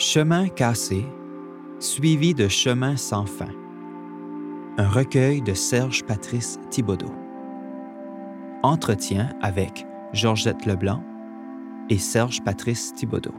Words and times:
Chemin 0.00 0.46
cassé, 0.46 1.04
suivi 1.80 2.32
de 2.32 2.46
Chemin 2.46 2.96
sans 2.96 3.26
fin. 3.26 3.50
Un 4.76 4.88
recueil 4.88 5.42
de 5.42 5.54
Serge 5.54 6.04
Patrice 6.04 6.60
Thibaudot. 6.70 7.12
Entretien 8.62 9.30
avec 9.42 9.84
Georgette 10.12 10.66
Leblanc 10.66 11.02
et 11.90 11.98
Serge 11.98 12.44
Patrice 12.44 12.94
Thibaudot. 12.94 13.34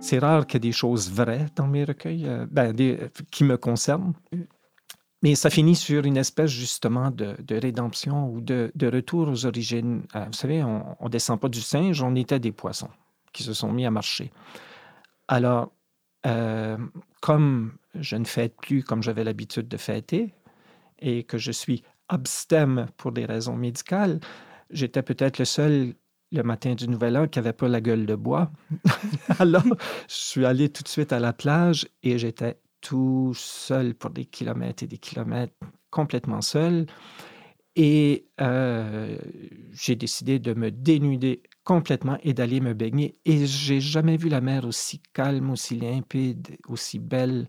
C'est 0.00 0.18
rare 0.18 0.46
qu'il 0.46 0.64
y 0.64 0.68
ait 0.68 0.70
des 0.70 0.72
choses 0.72 1.12
vraies 1.12 1.48
dans 1.54 1.66
mes 1.66 1.84
recueils, 1.84 2.26
euh, 2.26 2.46
ben, 2.50 2.72
des, 2.72 2.98
qui 3.30 3.44
me 3.44 3.58
concernent. 3.58 4.14
Mais 5.26 5.34
ça 5.34 5.50
finit 5.50 5.74
sur 5.74 6.04
une 6.04 6.18
espèce 6.18 6.52
justement 6.52 7.10
de, 7.10 7.34
de 7.42 7.56
rédemption 7.56 8.30
ou 8.30 8.40
de, 8.40 8.70
de, 8.76 8.86
retour 8.86 9.26
aux 9.26 9.44
origines. 9.44 10.04
Euh, 10.14 10.24
vous 10.26 10.32
savez, 10.34 10.62
on 10.62 10.96
ne 11.02 11.08
descend 11.08 11.40
pas 11.40 11.48
du 11.48 11.60
singe, 11.60 12.00
on 12.00 12.14
était 12.14 12.38
des 12.38 12.52
poissons 12.52 12.90
qui 13.32 13.42
se 13.42 13.52
sont 13.52 13.72
mis 13.72 13.84
à 13.84 13.90
marcher. 13.90 14.30
Alors, 15.26 15.72
euh, 16.26 16.78
comme 17.20 17.72
je 17.96 18.14
ne 18.14 18.24
fête 18.24 18.54
plus 18.62 18.84
comme 18.84 19.02
j'avais 19.02 19.24
l'habitude 19.24 19.66
de 19.66 19.76
fêter 19.76 20.32
et 21.00 21.24
que 21.24 21.38
je 21.38 21.50
suis 21.50 21.82
abstème 22.08 22.86
pour 22.96 23.10
des 23.10 23.24
raisons 23.24 23.56
médicales, 23.56 24.20
j'étais 24.70 25.02
peut-être 25.02 25.40
le 25.40 25.44
seul 25.44 25.94
le 26.30 26.42
matin 26.44 26.76
du 26.76 26.86
Nouvel 26.86 27.16
An 27.16 27.26
qui 27.26 27.40
n'avait 27.40 27.52
pas 27.52 27.66
la 27.66 27.80
gueule 27.80 28.06
de 28.06 28.14
bois. 28.14 28.52
Alors, 29.40 29.64
je 30.08 30.14
suis 30.14 30.46
allé 30.46 30.68
tout 30.68 30.84
de 30.84 30.88
suite 30.88 31.12
à 31.12 31.18
la 31.18 31.32
plage 31.32 31.88
et 32.04 32.16
j'étais 32.16 32.60
tout 32.80 33.32
seul 33.34 33.94
pour 33.94 34.10
des 34.10 34.24
kilomètres 34.24 34.82
et 34.82 34.86
des 34.86 34.98
kilomètres, 34.98 35.54
complètement 35.90 36.40
seul. 36.40 36.86
Et 37.76 38.26
euh, 38.40 39.18
j'ai 39.72 39.96
décidé 39.96 40.38
de 40.38 40.54
me 40.54 40.70
dénuder 40.70 41.42
complètement 41.62 42.16
et 42.22 42.32
d'aller 42.32 42.60
me 42.60 42.72
baigner. 42.72 43.18
Et 43.26 43.44
j'ai 43.44 43.80
jamais 43.80 44.16
vu 44.16 44.30
la 44.30 44.40
mer 44.40 44.64
aussi 44.64 45.02
calme, 45.12 45.50
aussi 45.50 45.76
limpide, 45.76 46.56
aussi 46.68 46.98
belle. 46.98 47.48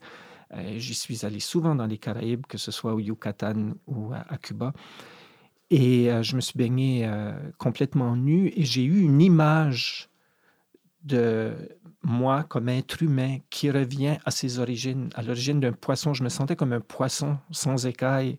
Euh, 0.54 0.78
J'y 0.78 0.96
suis 0.96 1.26
allé 1.26 1.40
souvent 1.40 1.76
dans 1.76 1.86
les 1.86 1.98
Caraïbes, 1.98 2.46
que 2.46 2.58
ce 2.58 2.72
soit 2.72 2.94
au 2.94 3.00
Yucatan 3.00 3.72
ou 3.88 4.12
à, 4.14 4.38
Cuba. 4.38 4.74
Et 5.70 6.12
euh, 6.12 6.24
je 6.24 6.36
me 6.36 6.42
suis 6.42 6.58
baigné 6.58 7.10
complètement 7.58 8.18
nu 8.18 8.52
et 8.54 8.66
j'ai 8.66 8.84
eu 8.84 9.02
une 9.02 9.22
image 9.22 10.10
de 11.04 11.54
moi 12.04 12.44
comme 12.44 12.70
être 12.70 13.02
humain 13.04 13.38
qui 13.50 13.70
revient 13.70 14.18
à 14.26 14.32
ses 14.32 14.60
origines, 14.60 15.10
à 15.16 15.22
l'origine 15.22 15.60
d'un 15.60 15.74
poisson. 15.74 16.14
Je 16.14 16.24
me 16.24 16.30
sentais 16.30 16.56
comme 16.56 16.74
un 16.74 16.80
poisson 16.80 17.38
sans 17.52 17.86
écailles 17.86 18.38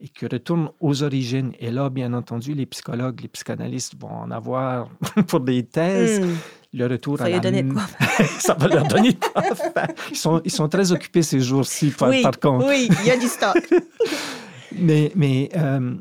et 0.00 0.08
qui 0.08 0.26
retourne 0.26 0.70
aux 0.80 1.02
origines. 1.02 1.52
Et 1.58 1.70
là, 1.70 1.88
bien 1.88 2.12
entendu, 2.12 2.52
les 2.54 2.66
psychologues, 2.66 3.20
les 3.22 3.28
psychanalystes 3.28 3.94
vont 3.98 4.10
en 4.10 4.30
avoir 4.30 4.88
pour 5.28 5.40
des 5.40 5.64
thèses. 5.64 6.20
Hmm. 6.20 6.34
Le 6.74 6.86
retour 6.88 7.16
Ça 7.16 7.24
à 7.24 7.28
la... 7.30 7.40
Ça 8.38 8.54
va 8.54 8.68
leur 8.68 8.86
donner 8.86 9.12
de 9.12 9.18
quoi 9.18 9.42
faire. 9.54 9.88
Ils 10.10 10.16
sont, 10.16 10.42
ils 10.44 10.50
sont 10.50 10.68
très 10.68 10.92
occupés 10.92 11.22
ces 11.22 11.40
jours-ci, 11.40 11.90
par, 11.90 12.10
oui, 12.10 12.20
par 12.20 12.38
contre. 12.38 12.66
oui, 12.68 12.88
il 13.00 13.06
y 13.06 13.10
a 13.10 13.16
du 13.16 13.28
stock. 13.28 13.56
Mais, 14.78 15.10
mais 15.14 15.48
euh, 15.56 15.94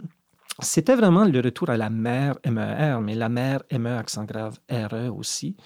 c'était 0.60 0.96
vraiment 0.96 1.26
le 1.26 1.40
retour 1.40 1.70
à 1.70 1.78
la 1.78 1.90
mer 1.90 2.38
MER, 2.46 3.02
mais 3.02 3.16
la 3.16 3.30
mer 3.30 3.62
ME 3.72 3.98
accent 3.98 4.24
grave 4.24 4.58
RE 4.70 5.10
aussi. 5.16 5.58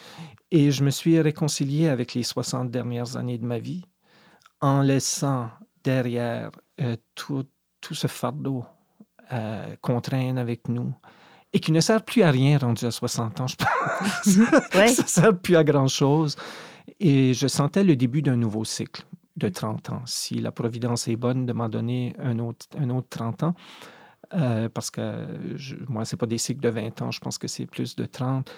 Et 0.52 0.72
je 0.72 0.84
me 0.84 0.90
suis 0.90 1.20
réconcilié 1.22 1.90
avec 1.90 2.14
les 2.14 2.23
60 2.23 2.72
dernières 2.72 3.16
années 3.16 3.38
de 3.38 3.45
ma 3.45 3.60
vie 3.60 3.86
en 4.62 4.82
laissant 4.82 5.50
derrière 5.84 6.52
euh, 6.82 6.95
tout, 7.16 7.45
tout 7.82 7.94
ce 7.94 8.08
fardeau 8.08 8.66
euh, 9.32 9.76
qu'on 9.82 10.02
traîne 10.02 10.38
avec 10.38 10.67
nous 10.67 10.94
et 11.54 11.60
qui 11.60 11.72
ne 11.72 11.80
sert 11.80 12.04
plus 12.04 12.23
à 12.23 12.32
rien 12.32 12.58
rendu 12.58 12.86
à 12.86 12.92
60 12.92 13.42
ans, 13.42 13.48
je 13.48 13.56
pense. 13.56 14.38
Ouais. 14.76 14.88
Ça 14.88 15.04
ne 15.04 15.08
sert 15.08 15.38
plus 15.40 15.56
à 15.56 15.64
grand-chose. 15.64 16.36
Et 17.00 17.34
je 17.34 17.48
sentais 17.48 17.84
le 17.84 17.95
début 17.95 18.22
d'un 18.22 18.36
nouveau 18.36 18.66
cycle 18.66 19.04
de 19.38 19.50
30 19.50 19.90
ans. 19.92 20.02
Si 20.06 20.36
la 20.36 20.52
Providence 20.52 21.08
est 21.08 21.16
bonne 21.16 21.45
de 21.45 21.54
m'en 21.54 21.70
donner 21.70 22.16
un 22.20 22.39
autre, 22.39 22.66
un 22.78 22.89
autre 22.89 23.08
30 23.10 23.44
ans, 23.44 23.55
euh, 24.34 24.70
parce 24.70 24.92
que 24.92 25.28
je, 25.56 25.76
moi, 25.88 26.06
ce 26.06 26.16
n'est 26.16 26.17
pas 26.17 26.26
des 26.26 26.38
cycles 26.38 26.62
de 26.62 26.70
20 26.70 27.02
ans, 27.02 27.12
je 27.12 27.20
pense 27.20 27.38
que 27.38 27.48
c'est 27.48 27.66
plus 27.66 27.95
de 27.95 28.06
30. 28.06 28.50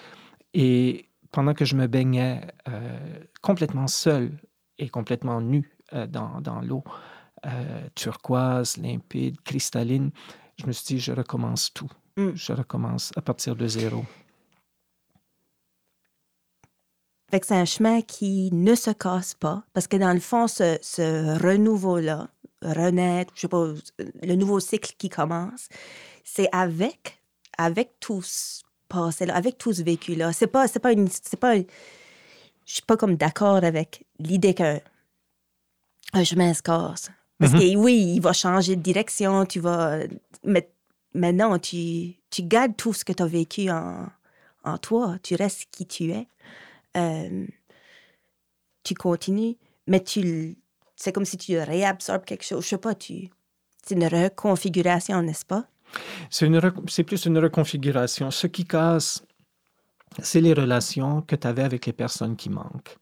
Et 0.54 1.08
pendant 1.30 1.54
que 1.54 1.64
je 1.64 1.74
me 1.74 1.86
baignais 1.86 2.46
euh, 2.68 3.18
complètement 3.40 3.88
seul 3.88 4.30
et 4.78 4.88
complètement 4.88 5.40
nu 5.40 5.76
euh, 5.94 6.06
dans, 6.06 6.40
dans 6.40 6.60
l'eau, 6.60 6.84
euh, 7.46 7.88
turquoise, 7.94 8.76
limpide, 8.76 9.40
cristalline, 9.42 10.10
je 10.60 10.66
me 10.66 10.72
suis 10.72 10.94
dit, 10.94 11.00
je 11.00 11.12
recommence 11.12 11.72
tout. 11.72 11.90
Mm. 12.16 12.30
Je 12.34 12.52
recommence 12.52 13.10
à 13.16 13.22
partir 13.22 13.56
de 13.56 13.66
zéro. 13.66 14.04
Fait 17.30 17.40
que 17.40 17.46
c'est 17.46 17.56
un 17.56 17.64
chemin 17.64 18.02
qui 18.02 18.50
ne 18.52 18.74
se 18.74 18.90
casse 18.90 19.32
pas, 19.32 19.64
parce 19.72 19.88
que 19.88 19.96
dans 19.96 20.12
le 20.12 20.20
fond, 20.20 20.46
ce, 20.46 20.78
ce 20.82 21.42
renouveau-là, 21.42 22.28
renaître, 22.62 23.32
je 23.34 23.40
sais 23.42 23.48
pas, 23.48 23.66
le 24.22 24.34
nouveau 24.34 24.60
cycle 24.60 24.92
qui 24.98 25.08
commence, 25.08 25.68
c'est 26.24 26.48
avec, 26.52 27.18
avec 27.58 27.98
tout 28.00 28.22
ce 28.22 28.62
passé-là, 28.88 29.34
avec 29.34 29.58
tout 29.58 29.72
ce 29.72 29.82
vécu-là. 29.82 30.32
C'est 30.32 30.46
pas, 30.46 30.68
c'est 30.68 30.78
pas 30.80 30.92
une, 30.92 31.08
c'est 31.08 31.36
pas, 31.38 31.56
je 31.56 31.64
suis 32.64 32.82
pas 32.82 32.96
comme 32.96 33.16
d'accord 33.16 33.56
avec 33.56 34.04
l'idée 34.18 34.54
qu'un 34.54 34.80
un 36.14 36.24
chemin 36.24 36.52
se 36.54 36.62
casse. 36.62 37.10
Parce 37.38 37.52
Mhm. 37.54 37.60
que 37.60 37.76
oui, 37.76 38.14
il 38.16 38.20
va 38.20 38.32
changer 38.32 38.76
de 38.76 38.82
direction, 38.82 39.46
tu 39.46 39.60
vas, 39.60 39.98
mais, 40.44 40.68
mais 41.14 41.32
non, 41.32 41.58
tu, 41.58 42.14
tu 42.30 42.42
gardes 42.42 42.76
tout 42.76 42.92
ce 42.92 43.04
que 43.04 43.12
tu 43.12 43.22
as 43.22 43.26
vécu 43.26 43.70
en, 43.70 44.06
en 44.64 44.78
toi, 44.78 45.16
tu 45.22 45.34
restes 45.34 45.66
qui 45.70 45.86
tu 45.86 46.10
es. 46.10 46.26
Euh, 46.96 47.46
tu 48.84 48.94
continues, 48.94 49.56
mais 49.86 50.00
tu 50.00 50.56
c'est 51.02 51.12
comme 51.12 51.24
si 51.24 51.36
tu 51.36 51.58
réabsorbes 51.58 52.24
quelque 52.24 52.44
chose. 52.44 52.62
Je 52.62 52.68
sais 52.68 52.78
pas, 52.78 52.94
tu 52.94 53.28
c'est 53.84 53.96
une 53.96 54.06
reconfiguration, 54.06 55.20
n'est-ce 55.20 55.44
pas? 55.44 55.64
C'est 56.30 56.46
une 56.46 56.58
rec- 56.58 56.76
c'est 56.88 57.02
plus 57.02 57.26
une 57.26 57.38
reconfiguration. 57.38 58.30
Ce 58.30 58.46
qui 58.46 58.64
casse, 58.64 59.24
c'est 60.22 60.40
les 60.40 60.52
relations 60.54 61.20
que 61.22 61.34
tu 61.34 61.44
avais 61.48 61.64
avec 61.64 61.86
les 61.86 61.92
personnes 61.92 62.36
qui 62.36 62.50
manquent. 62.50 62.96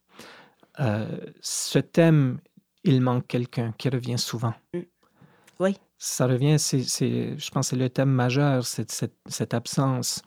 Euh, 0.78 1.18
ce 1.42 1.78
thème, 1.78 2.38
il 2.84 3.02
manque 3.02 3.26
quelqu'un 3.26 3.74
qui 3.76 3.90
revient 3.90 4.16
souvent. 4.18 4.54
Oui. 5.58 5.76
Ça 5.98 6.26
revient, 6.26 6.58
c'est, 6.58 6.82
c'est- 6.82 7.36
je 7.36 7.50
pense 7.50 7.66
que 7.66 7.76
c'est 7.76 7.82
le 7.82 7.90
thème 7.90 8.08
majeur, 8.10 8.64
cette, 8.66 8.92
cette, 8.92 9.18
cette 9.28 9.52
absence. 9.52 10.22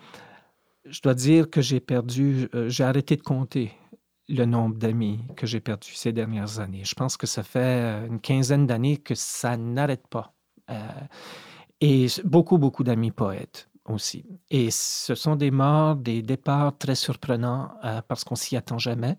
Je 0.86 1.02
dois 1.02 1.16
dire 1.16 1.50
que 1.50 1.62
j'ai 1.62 1.80
perdu, 1.80 2.48
euh, 2.54 2.70
j'ai 2.70 2.84
arrêté 2.84 3.16
de 3.16 3.24
compter 3.24 3.72
le 4.34 4.46
nombre 4.46 4.76
d'amis 4.76 5.20
que 5.36 5.48
j'ai 5.48 5.60
perdus 5.60 5.94
ces 5.94 6.12
dernières 6.12 6.60
années. 6.60 6.84
Je 6.84 6.96
pense 6.96 7.18
que 7.18 7.28
ça 7.28 7.44
fait 7.44 7.60
euh, 7.60 8.08
une 8.08 8.20
quinzaine 8.20 8.68
d'années 8.68 8.98
que 8.98 9.16
ça 9.16 9.58
n'arrête 9.58 10.08
pas. 10.08 10.34
Euh, 10.70 10.78
et 11.82 12.08
beaucoup, 12.24 12.58
beaucoup 12.58 12.84
d'amis 12.84 13.12
poètes 13.12 13.70
aussi. 13.86 14.26
Et 14.50 14.72
ce 14.72 15.16
sont 15.16 15.36
des 15.36 15.52
morts, 15.52 15.96
des 15.96 16.22
départs 16.22 16.78
très 16.78 16.96
surprenants 16.96 17.72
euh, 17.84 18.02
parce 18.08 18.24
qu'on 18.24 18.36
s'y 18.36 18.56
attend 18.56 18.78
jamais. 18.78 19.18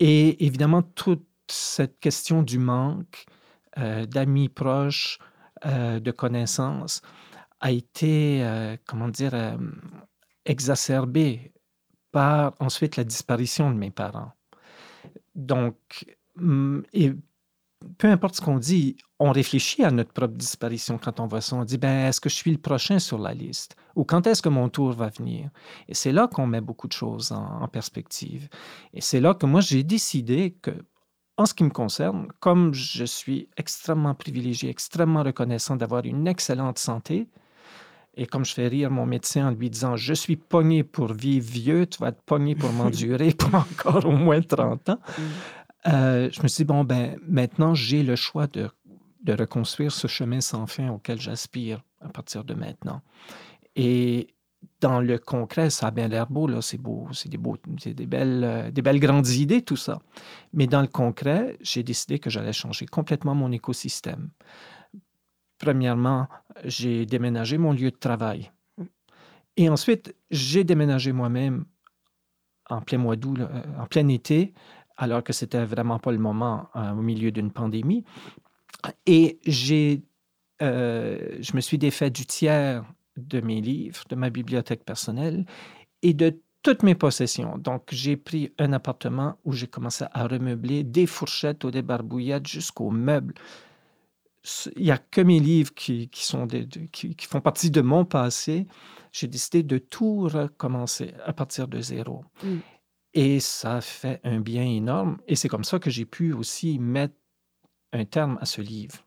Et 0.00 0.44
évidemment, 0.46 0.82
toute 0.82 1.26
cette 1.50 1.98
question 1.98 2.42
du 2.42 2.58
manque 2.58 3.24
d'amis 3.76 4.48
proches, 4.48 5.18
de 5.64 6.10
connaissances, 6.10 7.00
a 7.60 7.70
été, 7.70 8.44
comment 8.86 9.08
dire, 9.08 9.56
exacerbée 10.44 11.52
par 12.12 12.54
ensuite 12.60 12.96
la 12.96 13.04
disparition 13.04 13.70
de 13.70 13.76
mes 13.76 13.90
parents. 13.90 14.32
Donc, 15.34 15.76
hum, 16.36 16.82
et 16.92 17.12
peu 17.96 18.08
importe 18.08 18.36
ce 18.36 18.40
qu'on 18.40 18.58
dit, 18.58 18.96
on 19.18 19.30
réfléchit 19.30 19.84
à 19.84 19.90
notre 19.90 20.12
propre 20.12 20.34
disparition 20.34 20.98
quand 20.98 21.20
on 21.20 21.26
voit 21.26 21.40
ça. 21.40 21.56
On 21.56 21.64
dit, 21.64 21.78
ben, 21.78 22.06
est-ce 22.08 22.20
que 22.20 22.28
je 22.28 22.34
suis 22.34 22.50
le 22.50 22.58
prochain 22.58 22.98
sur 22.98 23.18
la 23.18 23.34
liste? 23.34 23.76
Ou 23.94 24.04
quand 24.04 24.26
est-ce 24.26 24.42
que 24.42 24.48
mon 24.48 24.68
tour 24.68 24.92
va 24.92 25.08
venir? 25.08 25.50
Et 25.88 25.94
c'est 25.94 26.12
là 26.12 26.28
qu'on 26.28 26.46
met 26.46 26.60
beaucoup 26.60 26.88
de 26.88 26.92
choses 26.92 27.32
en, 27.32 27.62
en 27.62 27.68
perspective. 27.68 28.48
Et 28.94 29.00
c'est 29.00 29.20
là 29.20 29.34
que 29.34 29.46
moi, 29.46 29.60
j'ai 29.60 29.84
décidé 29.84 30.56
que, 30.60 30.72
en 31.36 31.46
ce 31.46 31.54
qui 31.54 31.64
me 31.64 31.70
concerne, 31.70 32.28
comme 32.40 32.74
je 32.74 33.04
suis 33.04 33.48
extrêmement 33.56 34.14
privilégié, 34.14 34.70
extrêmement 34.70 35.22
reconnaissant 35.22 35.76
d'avoir 35.76 36.04
une 36.04 36.26
excellente 36.26 36.78
santé, 36.78 37.28
et 38.18 38.26
comme 38.26 38.44
je 38.44 38.52
fais 38.52 38.66
rire 38.66 38.90
mon 38.90 39.06
médecin 39.06 39.46
en 39.46 39.50
lui 39.52 39.70
disant 39.70 39.96
Je 39.96 40.12
suis 40.12 40.36
pogné 40.36 40.82
pour 40.82 41.12
vivre 41.14 41.48
vieux, 41.48 41.86
tu 41.86 41.98
vas 42.00 42.08
être 42.08 42.20
pogné 42.22 42.56
pour 42.56 42.72
m'endurer 42.72 43.30
pour 43.38 43.54
encore 43.54 44.04
au 44.04 44.12
moins 44.12 44.42
30 44.42 44.88
ans. 44.90 44.98
Euh, 45.86 46.28
je 46.32 46.42
me 46.42 46.48
suis 46.48 46.64
dit 46.64 46.66
Bon, 46.66 46.82
ben, 46.82 47.16
maintenant, 47.26 47.74
j'ai 47.74 48.02
le 48.02 48.16
choix 48.16 48.48
de, 48.48 48.68
de 49.22 49.32
reconstruire 49.32 49.92
ce 49.92 50.08
chemin 50.08 50.40
sans 50.40 50.66
fin 50.66 50.90
auquel 50.90 51.20
j'aspire 51.20 51.80
à 52.00 52.08
partir 52.08 52.42
de 52.42 52.54
maintenant. 52.54 53.02
Et 53.76 54.34
dans 54.80 55.00
le 55.00 55.18
concret, 55.18 55.70
ça 55.70 55.86
a 55.86 55.90
bien 55.92 56.08
l'air 56.08 56.26
beau, 56.26 56.48
là, 56.48 56.60
c'est 56.60 56.78
beau, 56.78 57.06
c'est 57.12 57.28
des, 57.28 57.38
beaux, 57.38 57.56
des, 57.66 58.06
belles, 58.06 58.42
euh, 58.44 58.70
des 58.72 58.82
belles 58.82 58.98
grandes 58.98 59.28
idées, 59.28 59.62
tout 59.62 59.76
ça. 59.76 60.00
Mais 60.52 60.66
dans 60.66 60.80
le 60.80 60.88
concret, 60.88 61.56
j'ai 61.60 61.84
décidé 61.84 62.18
que 62.18 62.30
j'allais 62.30 62.52
changer 62.52 62.86
complètement 62.86 63.36
mon 63.36 63.52
écosystème. 63.52 64.30
Premièrement, 65.58 66.28
j'ai 66.64 67.04
déménagé 67.06 67.58
mon 67.58 67.72
lieu 67.72 67.90
de 67.90 67.96
travail. 67.96 68.50
Et 69.56 69.68
ensuite, 69.68 70.14
j'ai 70.30 70.62
déménagé 70.62 71.12
moi-même 71.12 71.64
en 72.70 72.80
plein 72.80 72.98
mois 72.98 73.16
d'août, 73.16 73.40
en 73.78 73.86
plein 73.86 74.06
été, 74.08 74.54
alors 74.96 75.24
que 75.24 75.32
c'était 75.32 75.64
vraiment 75.64 75.98
pas 75.98 76.12
le 76.12 76.18
moment 76.18 76.68
au 76.74 77.02
milieu 77.02 77.32
d'une 77.32 77.50
pandémie. 77.50 78.04
Et 79.06 79.40
j'ai, 79.44 80.02
je 80.60 81.56
me 81.56 81.60
suis 81.60 81.78
défait 81.78 82.10
du 82.10 82.24
tiers 82.24 82.84
de 83.16 83.40
mes 83.40 83.60
livres, 83.60 84.04
de 84.08 84.14
ma 84.14 84.30
bibliothèque 84.30 84.84
personnelle 84.84 85.44
et 86.02 86.14
de 86.14 86.40
toutes 86.62 86.84
mes 86.84 86.94
possessions. 86.94 87.58
Donc, 87.58 87.88
j'ai 87.90 88.16
pris 88.16 88.52
un 88.58 88.72
appartement 88.72 89.38
où 89.44 89.52
j'ai 89.52 89.66
commencé 89.66 90.04
à 90.12 90.26
remeubler 90.26 90.84
des 90.84 91.06
fourchettes 91.06 91.64
aux 91.64 91.70
débarbouillettes 91.70 92.46
jusqu'aux 92.46 92.90
meubles. 92.90 93.34
Il 94.76 94.84
n'y 94.84 94.90
a 94.90 94.98
que 94.98 95.20
mes 95.20 95.40
livres 95.40 95.74
qui, 95.74 96.08
sont 96.14 96.46
qui, 96.92 97.16
font 97.26 97.40
partie 97.40 97.70
de 97.70 97.80
mon 97.80 98.04
passé. 98.04 98.66
J'ai 99.12 99.26
décidé 99.26 99.62
de 99.62 99.78
tout 99.78 100.28
recommencer 100.28 101.14
à 101.24 101.32
partir 101.32 101.68
de 101.68 101.80
zéro. 101.80 102.24
Mm. 102.42 102.56
Et 103.14 103.40
ça 103.40 103.80
fait 103.80 104.20
un 104.24 104.40
bien 104.40 104.64
énorme. 104.64 105.18
Et 105.26 105.34
c'est 105.34 105.48
comme 105.48 105.64
ça 105.64 105.78
que 105.78 105.90
j'ai 105.90 106.04
pu 106.04 106.32
aussi 106.32 106.78
mettre 106.78 107.14
un 107.92 108.04
terme 108.04 108.38
à 108.40 108.46
ce 108.46 108.60
livre. 108.60 109.04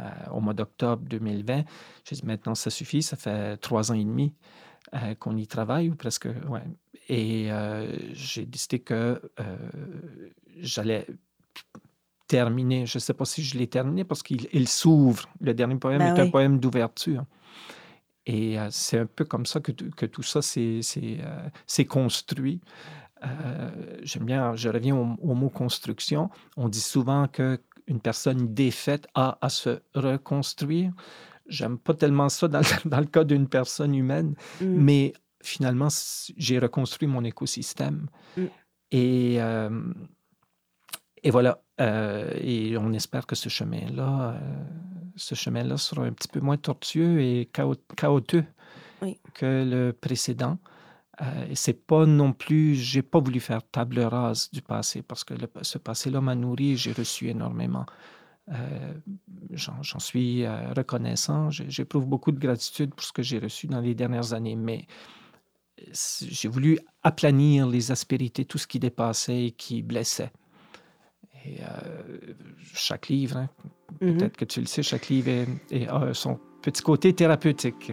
Euh, 0.00 0.30
au 0.32 0.40
mois 0.40 0.52
d'octobre 0.52 1.02
2020, 1.08 1.64
j'ai 2.04 2.16
dit 2.16 2.26
maintenant 2.26 2.54
ça 2.54 2.70
suffit, 2.70 3.02
ça 3.02 3.16
fait 3.16 3.56
trois 3.56 3.90
ans 3.90 3.94
et 3.94 4.04
demi 4.04 4.34
euh, 4.94 5.14
qu'on 5.14 5.36
y 5.36 5.46
travaille, 5.46 5.88
ou 5.88 5.94
presque, 5.94 6.28
ouais. 6.48 6.64
Et 7.08 7.50
euh, 7.50 7.96
j'ai 8.12 8.46
décidé 8.46 8.80
que 8.80 9.20
j'allais 10.58 11.06
terminer. 12.30 12.86
Je 12.86 12.98
ne 12.98 13.00
sais 13.00 13.12
pas 13.12 13.24
si 13.24 13.42
je 13.42 13.58
l'ai 13.58 13.66
terminé 13.66 14.04
parce 14.04 14.22
qu'il 14.22 14.68
s'ouvre. 14.68 15.28
Le 15.40 15.52
dernier 15.52 15.76
poème 15.76 15.98
ben 15.98 16.14
est 16.14 16.20
un 16.20 16.30
poème 16.30 16.60
d'ouverture. 16.60 17.24
Et 18.24 18.56
c'est 18.70 19.00
un 19.00 19.06
peu 19.06 19.24
comme 19.24 19.46
ça 19.46 19.58
que, 19.58 19.72
que 19.72 20.06
tout 20.06 20.22
ça 20.22 20.40
s'est 20.40 21.84
construit. 21.88 22.60
J'aime 24.02 24.24
bien, 24.24 24.54
je 24.54 24.68
reviens 24.68 24.94
au, 24.94 25.16
au, 25.20 25.34
mot 25.34 25.48
construction. 25.48 26.30
On 26.56 26.68
dit 26.68 26.80
souvent 26.80 27.26
qu'une 27.26 28.00
personne 28.00 28.54
défaite 28.54 29.08
a 29.14 29.36
à 29.40 29.48
se 29.48 29.80
reconstruire. 29.94 30.92
J'aime 31.48 31.78
pas 31.78 31.94
tellement 31.94 32.28
ça 32.28 32.46
dans, 32.46 32.60
le, 32.60 33.04
cas 33.12 33.24
d'une 33.24 33.48
personne 33.48 33.96
humaine, 33.96 34.36
mm. 34.60 34.66
mais 34.66 35.12
finalement, 35.42 35.88
j'ai 36.36 36.60
reconstruit 36.60 37.08
mon 37.08 37.24
écosystème. 37.24 38.06
Mm. 38.36 38.44
Et, 38.92 39.36
euh, 39.40 39.92
et 41.24 41.30
voilà. 41.30 41.60
Euh, 41.80 42.32
et 42.40 42.76
on 42.76 42.92
espère 42.92 43.26
que 43.26 43.34
ce 43.34 43.48
chemin-là, 43.48 44.32
euh, 44.32 44.38
ce 45.16 45.34
chemin-là 45.34 45.76
sera 45.76 46.04
un 46.04 46.12
petit 46.12 46.28
peu 46.28 46.40
moins 46.40 46.56
tortueux 46.56 47.20
et 47.20 47.48
chaotique 47.52 48.44
que 49.34 49.64
le 49.64 49.92
précédent. 49.92 50.58
et 51.48 51.54
c'est 51.54 51.86
pas 51.86 52.06
non 52.06 52.32
plus, 52.32 52.74
j'ai 52.74 53.02
pas 53.02 53.18
voulu 53.18 53.40
faire 53.40 53.62
table 53.62 54.00
rase 54.00 54.50
du 54.52 54.62
passé 54.62 55.02
parce 55.02 55.24
que 55.24 55.34
ce 55.62 55.78
passé-là 55.78 56.20
m'a 56.20 56.34
nourri, 56.34 56.76
j'ai 56.76 56.92
reçu 56.92 57.28
énormément. 57.28 57.86
Euh, 58.52 58.94
j'en 59.52 59.98
suis 59.98 60.44
euh, 60.44 60.72
reconnaissant. 60.72 61.50
J'éprouve 61.50 62.06
beaucoup 62.06 62.32
de 62.32 62.38
gratitude 62.38 62.94
pour 62.94 63.04
ce 63.04 63.12
que 63.12 63.22
j'ai 63.22 63.38
reçu 63.38 63.66
dans 63.66 63.80
les 63.80 63.94
dernières 63.94 64.32
années, 64.32 64.56
mais 64.56 64.86
euh, 65.80 65.84
j'ai 65.92 66.48
voulu 66.48 66.78
aplanir 67.02 67.68
les 67.68 67.92
aspérités, 67.92 68.44
tout 68.44 68.58
ce 68.58 68.66
qui 68.66 68.78
dépassait 68.80 69.46
et 69.46 69.50
qui 69.52 69.82
blessait. 69.82 70.32
Et 71.46 71.58
chaque 72.74 73.08
livre, 73.08 73.38
hein, 73.38 73.48
mm-hmm. 74.00 74.18
peut-être 74.18 74.36
que 74.36 74.44
tu 74.44 74.60
le 74.60 74.66
sais, 74.66 74.82
chaque 74.82 75.08
livre 75.08 75.46
a 75.88 76.14
son 76.14 76.38
petit 76.62 76.82
côté 76.82 77.14
thérapeutique. 77.14 77.92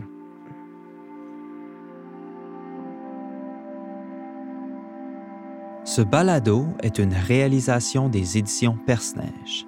Ce 5.86 6.02
balado 6.02 6.68
est 6.84 7.00
une 7.00 7.14
réalisation 7.14 8.10
des 8.10 8.38
éditions 8.38 8.78
Perce-Neige. 8.86 9.66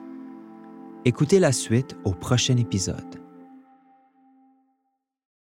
Écoutez 1.06 1.40
la 1.40 1.54
suite 1.54 1.96
au 2.04 2.12
prochain 2.12 2.58
épisode. 2.58 3.29